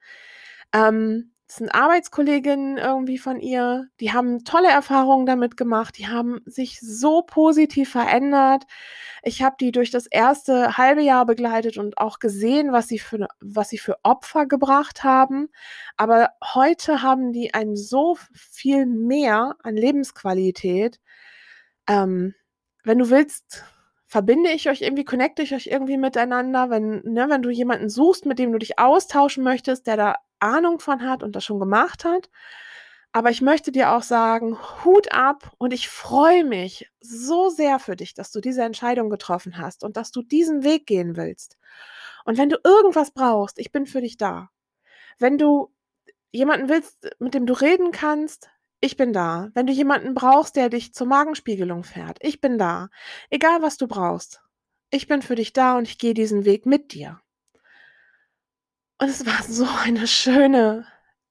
Ähm, 0.73 1.31
das 1.47 1.57
sind 1.57 1.69
Arbeitskolleginnen 1.75 2.77
irgendwie 2.77 3.17
von 3.19 3.39
ihr, 3.41 3.87
die 4.01 4.13
haben 4.13 4.45
tolle 4.45 4.69
Erfahrungen 4.69 5.25
damit 5.27 5.57
gemacht, 5.57 5.97
die 5.99 6.07
haben 6.07 6.41
sich 6.45 6.79
so 6.81 7.23
positiv 7.23 7.91
verändert. 7.91 8.65
Ich 9.23 9.43
habe 9.43 9.55
die 9.59 9.71
durch 9.71 9.91
das 9.91 10.07
erste 10.07 10.77
halbe 10.77 11.01
Jahr 11.03 11.25
begleitet 11.27 11.77
und 11.77 11.97
auch 11.99 12.19
gesehen, 12.19 12.71
was 12.73 12.87
sie 12.89 12.99
für 12.99 13.17
'ne 13.19 13.27
was 13.41 13.69
sie 13.69 13.79
für 13.79 13.97
Opfer 14.03 14.45
gebracht 14.47 15.03
haben. 15.05 15.49
Aber 15.97 16.31
heute 16.55 17.01
haben 17.03 17.33
die 17.33 17.53
ein 17.55 17.75
so 17.77 18.17
viel 18.33 18.85
mehr 18.87 19.55
an 19.63 19.75
Lebensqualität. 19.77 20.99
Ähm, 21.87 22.33
wenn 22.83 22.99
du 22.99 23.09
willst, 23.09 23.63
verbinde 24.07 24.51
ich 24.51 24.69
euch 24.69 24.81
irgendwie 24.81 25.05
connecte 25.05 25.41
ich 25.41 25.53
euch 25.53 25.67
irgendwie 25.67 25.97
miteinander, 25.97 26.69
wenn 26.69 27.01
ne, 27.03 27.27
wenn 27.29 27.41
du 27.41 27.49
jemanden 27.49 27.89
suchst, 27.89 28.25
mit 28.25 28.39
dem 28.39 28.51
du 28.51 28.59
dich 28.59 28.79
austauschen 28.79 29.43
möchtest, 29.43 29.87
der 29.87 29.97
da 29.97 30.15
Ahnung 30.39 30.79
von 30.79 31.01
hat 31.01 31.23
und 31.23 31.35
das 31.35 31.43
schon 31.43 31.59
gemacht 31.59 32.05
hat. 32.05 32.29
Aber 33.11 33.29
ich 33.29 33.41
möchte 33.41 33.71
dir 33.71 33.93
auch 33.93 34.03
sagen, 34.03 34.57
Hut 34.83 35.13
ab 35.13 35.53
und 35.57 35.71
ich 35.73 35.89
freue 35.89 36.43
mich 36.43 36.91
so 36.99 37.49
sehr 37.49 37.79
für 37.79 37.95
dich, 37.95 38.13
dass 38.13 38.31
du 38.31 38.41
diese 38.41 38.63
Entscheidung 38.63 39.09
getroffen 39.09 39.57
hast 39.57 39.83
und 39.85 39.95
dass 39.97 40.11
du 40.11 40.21
diesen 40.21 40.63
Weg 40.65 40.85
gehen 40.85 41.15
willst. 41.15 41.57
Und 42.25 42.37
wenn 42.37 42.49
du 42.49 42.57
irgendwas 42.63 43.11
brauchst, 43.11 43.57
ich 43.59 43.71
bin 43.71 43.85
für 43.85 44.01
dich 44.01 44.17
da. 44.17 44.49
Wenn 45.19 45.37
du 45.37 45.73
jemanden 46.31 46.69
willst, 46.69 47.09
mit 47.19 47.33
dem 47.33 47.45
du 47.45 47.53
reden 47.53 47.91
kannst, 47.91 48.49
ich 48.85 48.97
bin 48.97 49.13
da. 49.13 49.49
Wenn 49.53 49.67
du 49.67 49.73
jemanden 49.73 50.13
brauchst, 50.13 50.55
der 50.55 50.69
dich 50.69 50.93
zur 50.93 51.07
Magenspiegelung 51.07 51.83
fährt, 51.83 52.19
ich 52.21 52.39
bin 52.39 52.57
da. 52.57 52.89
Egal, 53.29 53.61
was 53.61 53.77
du 53.77 53.87
brauchst. 53.87 54.41
Ich 54.91 55.07
bin 55.07 55.21
für 55.21 55.35
dich 55.35 55.53
da 55.53 55.77
und 55.77 55.83
ich 55.87 55.97
gehe 55.97 56.13
diesen 56.13 56.45
Weg 56.45 56.65
mit 56.65 56.93
dir. 56.93 57.19
Und 58.99 59.09
es 59.09 59.25
war 59.25 59.43
so 59.43 59.67
eine 59.83 60.07
schöne 60.07 60.85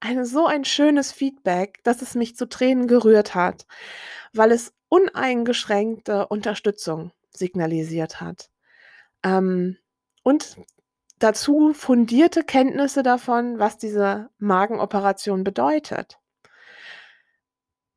eine 0.05 0.27
so 0.27 0.47
ein 0.47 0.65
schönes 0.65 1.13
Feedback, 1.13 1.83
dass 1.83 2.03
es 2.03 2.15
mich 2.15 2.37
zu 2.37 2.47
Tränen 2.47 2.87
gerührt 2.87 3.35
hat, 3.35 3.67
weil 4.35 4.53
es 4.53 4.75
uneingeschränkte 4.89 6.27
Unterstützung 6.27 7.13
signalisiert 7.31 8.21
hat. 8.21 8.51
Ähm, 9.23 9.79
und 10.23 10.59
dazu 11.19 11.73
fundierte 11.73 12.45
Kenntnisse 12.45 13.03
davon, 13.03 13.59
was 13.59 13.79
diese 13.79 14.29
Magenoperation 14.39 15.43
bedeutet. 15.43 16.19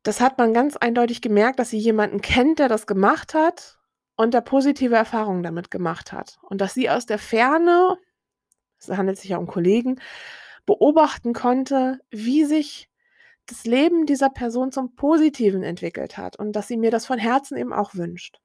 Das 0.08 0.22
hat 0.22 0.38
man 0.38 0.54
ganz 0.54 0.74
eindeutig 0.74 1.20
gemerkt, 1.20 1.58
dass 1.58 1.68
sie 1.68 1.76
jemanden 1.76 2.22
kennt, 2.22 2.60
der 2.60 2.68
das 2.70 2.86
gemacht 2.86 3.34
hat 3.34 3.78
und 4.16 4.32
der 4.32 4.40
positive 4.40 4.94
Erfahrungen 4.94 5.42
damit 5.42 5.70
gemacht 5.70 6.12
hat. 6.12 6.38
Und 6.40 6.62
dass 6.62 6.72
sie 6.72 6.88
aus 6.88 7.04
der 7.04 7.18
Ferne 7.18 7.98
es 8.78 8.88
handelt 8.88 9.18
sich 9.18 9.28
ja 9.28 9.36
um 9.36 9.46
Kollegen, 9.46 10.00
beobachten 10.64 11.34
konnte, 11.34 12.00
wie 12.10 12.44
sich 12.44 12.88
das 13.44 13.64
Leben 13.64 14.06
dieser 14.06 14.30
Person 14.30 14.72
zum 14.72 14.94
Positiven 14.94 15.62
entwickelt 15.62 16.16
hat 16.16 16.38
und 16.38 16.52
dass 16.52 16.68
sie 16.68 16.78
mir 16.78 16.90
das 16.90 17.04
von 17.04 17.18
Herzen 17.18 17.58
eben 17.58 17.74
auch 17.74 17.94
wünscht. 17.94 18.40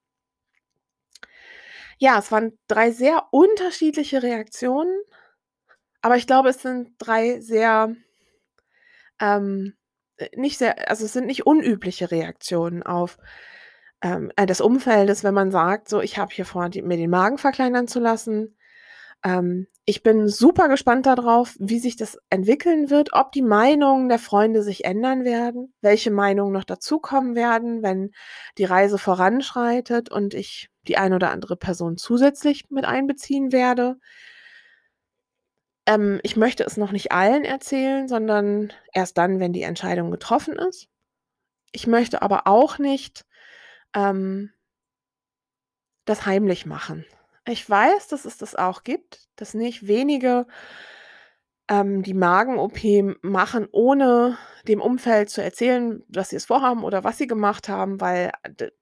Ja, 1.97 2.19
es 2.19 2.29
waren 2.29 2.59
3 2.67 2.91
sehr 2.91 3.27
unterschiedliche 3.31 4.21
Reaktionen, 4.21 4.93
aber 6.01 6.17
ich 6.17 6.27
glaube, 6.27 6.49
es 6.49 6.61
sind 6.61 6.91
3 6.99 7.39
sehr, 7.39 7.95
ähm, 9.21 9.73
äh, 9.73 9.82
nicht 10.35 10.57
sehr 10.57 10.89
also, 10.89 11.05
es 11.05 11.13
sind 11.13 11.27
nicht 11.27 11.45
unübliche 11.45 12.11
Reaktionen 12.11 12.83
auf, 12.83 13.17
ähm, 14.01 14.31
äh, 14.35 14.45
des 14.45 14.61
Umfeldes, 14.61 15.23
wenn 15.23 15.33
man 15.33 15.51
sagt, 15.51 15.89
so: 15.89 16.01
„Ich 16.01 16.17
habe 16.17 16.33
hier 16.33 16.45
vor, 16.45 16.69
die 16.69 16.81
mir 16.81 16.97
den 16.97 17.09
Magen 17.09 17.37
verkleinern 17.37 17.87
zu 17.87 17.99
lassen.“ 17.99 18.57
ähm, 19.23 19.67
ich 19.85 20.03
bin 20.03 20.27
super 20.29 20.69
gespannt 20.69 21.05
da 21.07 21.15
drauf, 21.15 21.55
wie 21.59 21.79
sich 21.79 21.97
das 21.97 22.17
entwickeln 22.29 22.89
wird, 22.89 23.09
ob 23.13 23.31
die 23.33 23.41
Meinungen 23.41 24.09
der 24.09 24.19
Freunde 24.19 24.63
sich 24.63 24.85
ändern 24.85 25.25
werden, 25.25 25.73
welche 25.81 26.11
Meinungen 26.11 26.53
noch 26.53 26.63
dazukommen 26.65 27.35
werden, 27.35 27.83
wenn 27.83 28.11
die 28.57 28.65
Reise 28.65 28.97
voranschreitet 28.97 30.09
und 30.11 30.33
ich 30.35 30.69
die 30.87 30.97
ein 30.97 31.13
oder 31.13 31.31
andere 31.31 31.57
Person 31.57 31.97
zusätzlich 31.97 32.65
mit 32.69 32.85
einbeziehen 32.85 33.51
werde. 33.51 33.97
Ähm, 35.85 36.19
ich 36.23 36.35
möchte 36.35 36.63
es 36.63 36.77
noch 36.77 36.91
nicht 36.91 37.11
allen 37.11 37.45
erzählen, 37.45 38.07
sondern 38.07 38.73
erst 38.93 39.17
dann, 39.17 39.39
wenn 39.39 39.53
die 39.53 39.63
Entscheidung 39.63 40.11
getroffen 40.11 40.55
ist. 40.55 40.87
Ich 41.71 41.87
möchte 41.87 42.21
aber 42.21 42.47
auch 42.47 42.77
nicht, 42.77 43.25
ähm 43.95 44.51
das 46.05 46.25
heimlich 46.25 46.65
machen. 46.65 47.05
Ich 47.47 47.69
weiß, 47.69 48.07
dass 48.07 48.25
es 48.25 48.37
das 48.37 48.55
auch 48.55 48.83
gibt, 48.83 49.27
dass 49.35 49.53
nicht 49.53 49.87
wenige 49.87 50.45
ähm, 51.69 52.03
die 52.03 52.13
Magen-OP 52.13 52.79
machen, 53.21 53.67
ohne 53.71 54.37
dem 54.67 54.81
Umfeld 54.81 55.29
zu 55.29 55.41
erzählen, 55.41 56.03
dass 56.07 56.29
sie 56.29 56.37
es 56.37 56.45
vorhaben 56.45 56.83
oder 56.83 57.03
was 57.03 57.17
sie 57.17 57.27
gemacht 57.27 57.69
haben, 57.69 58.01
weil 58.01 58.31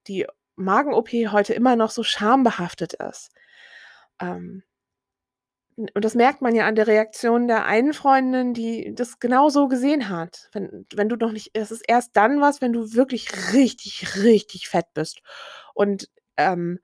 die 0.06 0.26
Magen-OP 0.56 1.10
heute 1.10 1.54
immer 1.54 1.76
noch 1.76 1.90
so 1.90 2.02
schambehaftet 2.02 2.94
ist. 2.94 3.30
Ähm 4.20 4.62
und 5.76 6.04
das 6.04 6.14
merkt 6.14 6.42
man 6.42 6.54
ja 6.54 6.66
an 6.66 6.74
der 6.74 6.86
Reaktion 6.86 7.48
der 7.48 7.64
einen 7.64 7.92
Freundin, 7.94 8.54
die 8.54 8.94
das 8.94 9.18
genau 9.18 9.48
so 9.48 9.68
gesehen 9.68 10.08
hat. 10.08 10.48
Wenn, 10.52 10.86
wenn 10.94 11.08
du 11.08 11.16
noch 11.16 11.32
nicht, 11.32 11.50
es 11.54 11.70
ist 11.70 11.84
erst 11.88 12.16
dann 12.16 12.40
was, 12.40 12.60
wenn 12.60 12.72
du 12.72 12.92
wirklich 12.94 13.52
richtig, 13.52 14.16
richtig 14.22 14.68
fett 14.68 14.86
bist 14.94 15.22
und 15.74 16.08
ähm, 16.36 16.78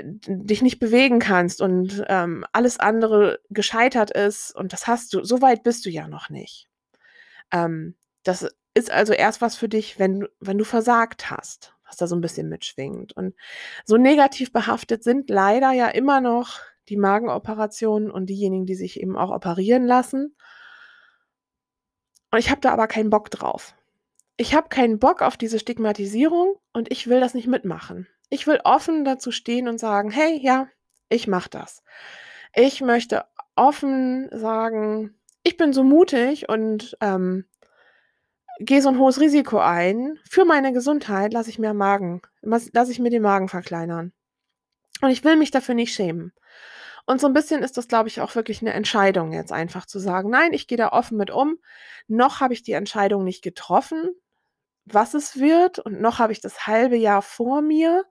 dich 0.00 0.62
nicht 0.62 0.78
bewegen 0.78 1.18
kannst 1.18 1.60
und 1.60 2.04
ähm, 2.08 2.44
alles 2.52 2.78
andere 2.78 3.40
gescheitert 3.50 4.10
ist 4.10 4.54
und 4.54 4.72
das 4.72 4.86
hast 4.86 5.14
du, 5.14 5.24
so 5.24 5.40
weit 5.42 5.62
bist 5.62 5.84
du 5.86 5.90
ja 5.90 6.08
noch 6.08 6.30
nicht. 6.30 6.68
Ähm, 7.52 7.94
das 8.22 8.48
ist 8.74 8.90
also 8.90 9.12
erst 9.12 9.40
was 9.40 9.56
für 9.56 9.68
dich, 9.68 9.98
wenn, 9.98 10.26
wenn 10.40 10.58
du 10.58 10.64
versagt 10.64 11.30
hast, 11.30 11.74
was 11.86 11.96
da 11.96 12.06
so 12.06 12.16
ein 12.16 12.20
bisschen 12.20 12.48
mitschwingt. 12.48 13.16
Und 13.16 13.34
so 13.84 13.96
negativ 13.96 14.52
behaftet 14.52 15.02
sind 15.02 15.30
leider 15.30 15.72
ja 15.72 15.88
immer 15.88 16.20
noch 16.20 16.60
die 16.88 16.96
Magenoperationen 16.96 18.10
und 18.10 18.26
diejenigen, 18.26 18.66
die 18.66 18.74
sich 18.74 19.00
eben 19.00 19.16
auch 19.16 19.30
operieren 19.30 19.86
lassen. 19.86 20.36
Und 22.30 22.38
ich 22.38 22.50
habe 22.50 22.60
da 22.60 22.72
aber 22.72 22.86
keinen 22.86 23.10
Bock 23.10 23.30
drauf. 23.30 23.74
Ich 24.36 24.54
habe 24.54 24.68
keinen 24.68 24.98
Bock 24.98 25.22
auf 25.22 25.36
diese 25.36 25.58
Stigmatisierung 25.58 26.56
und 26.72 26.90
ich 26.92 27.08
will 27.08 27.20
das 27.20 27.34
nicht 27.34 27.48
mitmachen. 27.48 28.06
Ich 28.30 28.46
will 28.46 28.60
offen 28.64 29.04
dazu 29.04 29.30
stehen 29.30 29.68
und 29.68 29.78
sagen, 29.78 30.10
hey, 30.10 30.38
ja, 30.40 30.68
ich 31.08 31.26
mache 31.26 31.50
das. 31.50 31.82
Ich 32.54 32.80
möchte 32.80 33.24
offen 33.56 34.28
sagen, 34.32 35.18
ich 35.42 35.56
bin 35.56 35.72
so 35.72 35.82
mutig 35.82 36.48
und 36.48 36.96
ähm, 37.00 37.46
gehe 38.60 38.82
so 38.82 38.88
ein 38.88 38.98
hohes 38.98 39.20
Risiko 39.20 39.58
ein. 39.58 40.18
Für 40.28 40.44
meine 40.44 40.72
Gesundheit 40.72 41.32
lasse 41.32 41.50
ich 41.50 41.58
mir 41.58 41.74
Magen, 41.74 42.22
lasse 42.42 42.92
ich 42.92 42.98
mir 42.98 43.10
den 43.10 43.22
Magen 43.22 43.48
verkleinern. 43.48 44.12
Und 45.00 45.10
ich 45.10 45.24
will 45.24 45.36
mich 45.36 45.50
dafür 45.50 45.74
nicht 45.74 45.94
schämen. 45.94 46.32
Und 47.08 47.20
so 47.22 47.26
ein 47.26 47.32
bisschen 47.32 47.62
ist 47.62 47.78
das, 47.78 47.88
glaube 47.88 48.08
ich, 48.08 48.20
auch 48.20 48.34
wirklich 48.34 48.60
eine 48.60 48.74
Entscheidung 48.74 49.32
jetzt 49.32 49.50
einfach 49.52 49.86
zu 49.86 49.98
sagen, 49.98 50.28
nein, 50.28 50.52
ich 50.52 50.66
gehe 50.66 50.76
da 50.76 50.90
offen 50.90 51.16
mit 51.16 51.30
um. 51.30 51.58
Noch 52.06 52.40
habe 52.40 52.52
ich 52.52 52.62
die 52.62 52.72
Entscheidung 52.72 53.24
nicht 53.24 53.42
getroffen, 53.42 54.10
was 54.86 55.14
es 55.14 55.38
wird 55.38 55.78
und 55.80 56.00
noch 56.00 56.18
habe 56.20 56.32
ich 56.32 56.40
das 56.40 56.66
halbe 56.66 56.96
Jahr 56.96 57.22
vor 57.22 57.62
mir. 57.62 58.04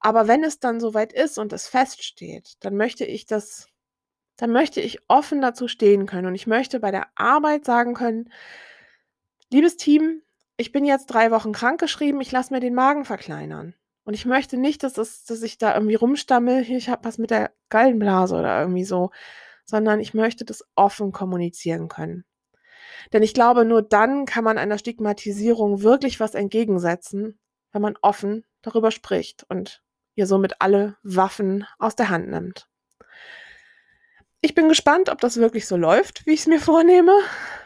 Aber 0.00 0.28
wenn 0.28 0.44
es 0.44 0.60
dann 0.60 0.80
soweit 0.80 1.12
ist 1.12 1.38
und 1.38 1.52
es 1.52 1.68
feststeht, 1.68 2.54
dann 2.60 2.76
möchte 2.76 3.04
ich 3.06 3.26
das 3.26 3.68
dann 4.38 4.52
möchte 4.52 4.80
ich 4.80 4.98
offen 5.08 5.40
dazu 5.42 5.68
stehen 5.68 6.06
können 6.06 6.26
und 6.28 6.34
ich 6.36 6.46
möchte 6.48 6.80
bei 6.80 6.90
der 6.92 7.08
Arbeit 7.16 7.64
sagen 7.66 7.94
können: 7.94 8.30
„Liebes 9.50 9.78
Team, 9.78 10.20
ich 10.58 10.70
bin 10.70 10.84
jetzt 10.84 11.06
drei 11.06 11.30
Wochen 11.30 11.52
krankgeschrieben, 11.52 12.20
ich 12.20 12.30
lasse 12.30 12.52
mir 12.52 12.60
den 12.60 12.74
Magen 12.74 13.06
verkleinern.“ 13.06 13.74
Und 14.04 14.14
ich 14.14 14.26
möchte 14.26 14.56
nicht, 14.58 14.82
dass 14.82 14.94
das 14.94 15.24
dass 15.24 15.42
ich 15.42 15.58
da 15.58 15.74
irgendwie 15.74 15.94
rumstammel: 15.96 16.62
„Hier, 16.64 16.78
ich 16.78 16.88
habe 16.88 17.04
was 17.04 17.18
mit 17.18 17.30
der 17.30 17.52
Gallenblase“ 17.70 18.36
oder 18.36 18.60
irgendwie 18.60 18.84
so, 18.84 19.10
sondern 19.64 20.00
ich 20.00 20.14
möchte 20.14 20.44
das 20.44 20.64
offen 20.76 21.12
kommunizieren 21.12 21.88
können. 21.88 22.24
Denn 23.12 23.22
ich 23.22 23.34
glaube, 23.34 23.64
nur 23.64 23.82
dann 23.82 24.26
kann 24.26 24.44
man 24.44 24.58
einer 24.58 24.78
Stigmatisierung 24.78 25.82
wirklich 25.82 26.20
was 26.20 26.34
entgegensetzen, 26.34 27.38
wenn 27.72 27.82
man 27.82 27.96
offen 28.02 28.44
darüber 28.62 28.90
spricht 28.90 29.44
und 29.48 29.82
ihr 30.14 30.26
somit 30.26 30.60
alle 30.60 30.96
Waffen 31.02 31.66
aus 31.78 31.96
der 31.96 32.08
Hand 32.10 32.28
nimmt. 32.30 32.68
Ich 34.40 34.54
bin 34.54 34.68
gespannt, 34.68 35.08
ob 35.08 35.20
das 35.20 35.38
wirklich 35.38 35.66
so 35.66 35.76
läuft, 35.76 36.26
wie 36.26 36.32
ich 36.32 36.40
es 36.40 36.46
mir 36.46 36.60
vornehme. 36.60 37.12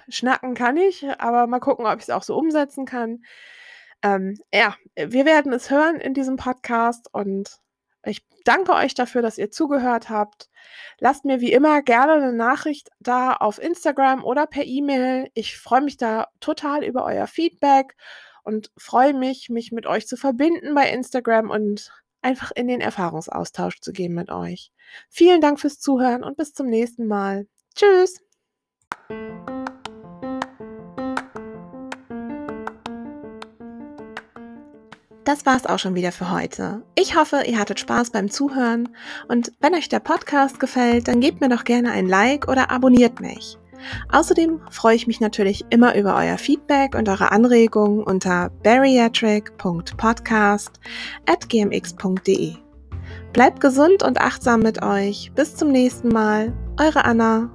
Schnacken 0.09 0.55
kann 0.55 0.77
ich, 0.77 1.05
aber 1.19 1.47
mal 1.47 1.61
gucken, 1.61 1.87
ob 1.87 1.97
ich 1.97 2.05
es 2.05 2.11
auch 2.11 2.23
so 2.23 2.37
umsetzen 2.37 2.87
kann. 2.87 3.23
Ähm, 4.03 4.39
ja, 4.53 4.77
wir 4.97 5.25
werden 5.25 5.53
es 5.53 5.71
hören 5.71 5.97
in 5.97 6.15
diesem 6.15 6.37
Podcast 6.37 7.13
und 7.13 7.59
ich 8.05 8.25
danke 8.45 8.73
euch 8.73 8.95
dafür, 8.95 9.23
dass 9.23 9.39
ihr 9.39 9.51
zugehört 9.51 10.09
habt. 10.09 10.49
Lasst 10.99 11.25
mir 11.25 11.41
wie 11.41 11.53
immer 11.53 11.83
gerne 11.83 12.13
eine 12.13 12.33
Nachricht 12.33 12.91
da 13.01 13.35
auf 13.35 13.61
Instagram 13.61 14.25
oder 14.25 14.47
per 14.47 14.65
E-Mail. 14.65 15.31
Ich 15.35 15.59
freue 15.59 15.83
mich 15.83 15.97
da 15.97 16.29
total 16.41 16.85
über 16.85 17.05
euer 17.05 17.27
Feedback 17.27 17.97
und 18.45 18.71
freue 18.77 19.15
mich, 19.15 19.49
mich 19.51 19.73
mit 19.73 19.87
euch 19.87 20.07
zu 20.07 20.17
verbinden 20.17 20.75
bei 20.75 20.91
Instagram 20.91 21.51
und 21.51 21.93
einfach 22.23 22.51
in 22.55 22.69
den 22.69 22.81
Erfahrungsaustausch 22.81 23.81
zu 23.81 23.93
gehen 23.93 24.15
mit 24.15 24.31
euch. 24.31 24.73
Vielen 25.09 25.41
Dank 25.41 25.61
fürs 25.61 25.81
Zuhören 25.81 26.25
und 26.25 26.37
bis 26.37 26.55
zum 26.55 26.69
nächsten 26.69 27.07
Mal. 27.07 27.47
Tschüss! 27.75 28.28
Das 35.29 35.45
war's 35.45 35.67
auch 35.67 35.79
schon 35.79 35.95
wieder 35.95 36.11
für 36.11 36.31
heute. 36.31 36.83
Ich 36.95 37.15
hoffe, 37.15 37.43
ihr 37.47 37.59
hattet 37.59 37.79
Spaß 37.79 38.13
beim 38.13 38.31
Zuhören 38.31 38.89
und 39.29 39.53
wenn 39.61 39.75
euch 39.75 39.91
der 39.91 40.01
Podcast 40.01 40.59
gefällt, 40.59 41.07
dann 41.07 41.21
gebt 41.21 41.43
mir 41.43 41.51
doch 41.51 41.65
gerne 41.65 41.91
ein 41.91 42.09
Like 42.09 42.49
oder 42.49 42.71
abonniert 42.71 43.21
mich. 43.21 43.59
Außerdem 44.11 44.63
freue 44.71 44.97
ich 44.97 45.07
mich 45.07 45.21
natürlich 45.21 45.67
immer 45.69 45.95
über 45.97 46.17
euer 46.17 46.39
Feedback 46.39 46.95
und 46.95 47.11
eure 47.11 47.31
Anregungen 47.31 48.03
unter 48.03 48.49
bariatric.podcast 48.63 50.81
at 51.27 51.47
gmx.de. 51.51 52.55
Bleibt 53.35 53.61
gesund 53.61 54.03
und 54.03 54.23
achtsam 54.23 54.61
mit 54.61 54.83
euch. 54.83 55.31
Bis 55.35 55.55
zum 55.55 55.71
nächsten 55.71 56.09
Mal. 56.09 56.55
Eure 56.81 57.05
Anna. 57.05 57.51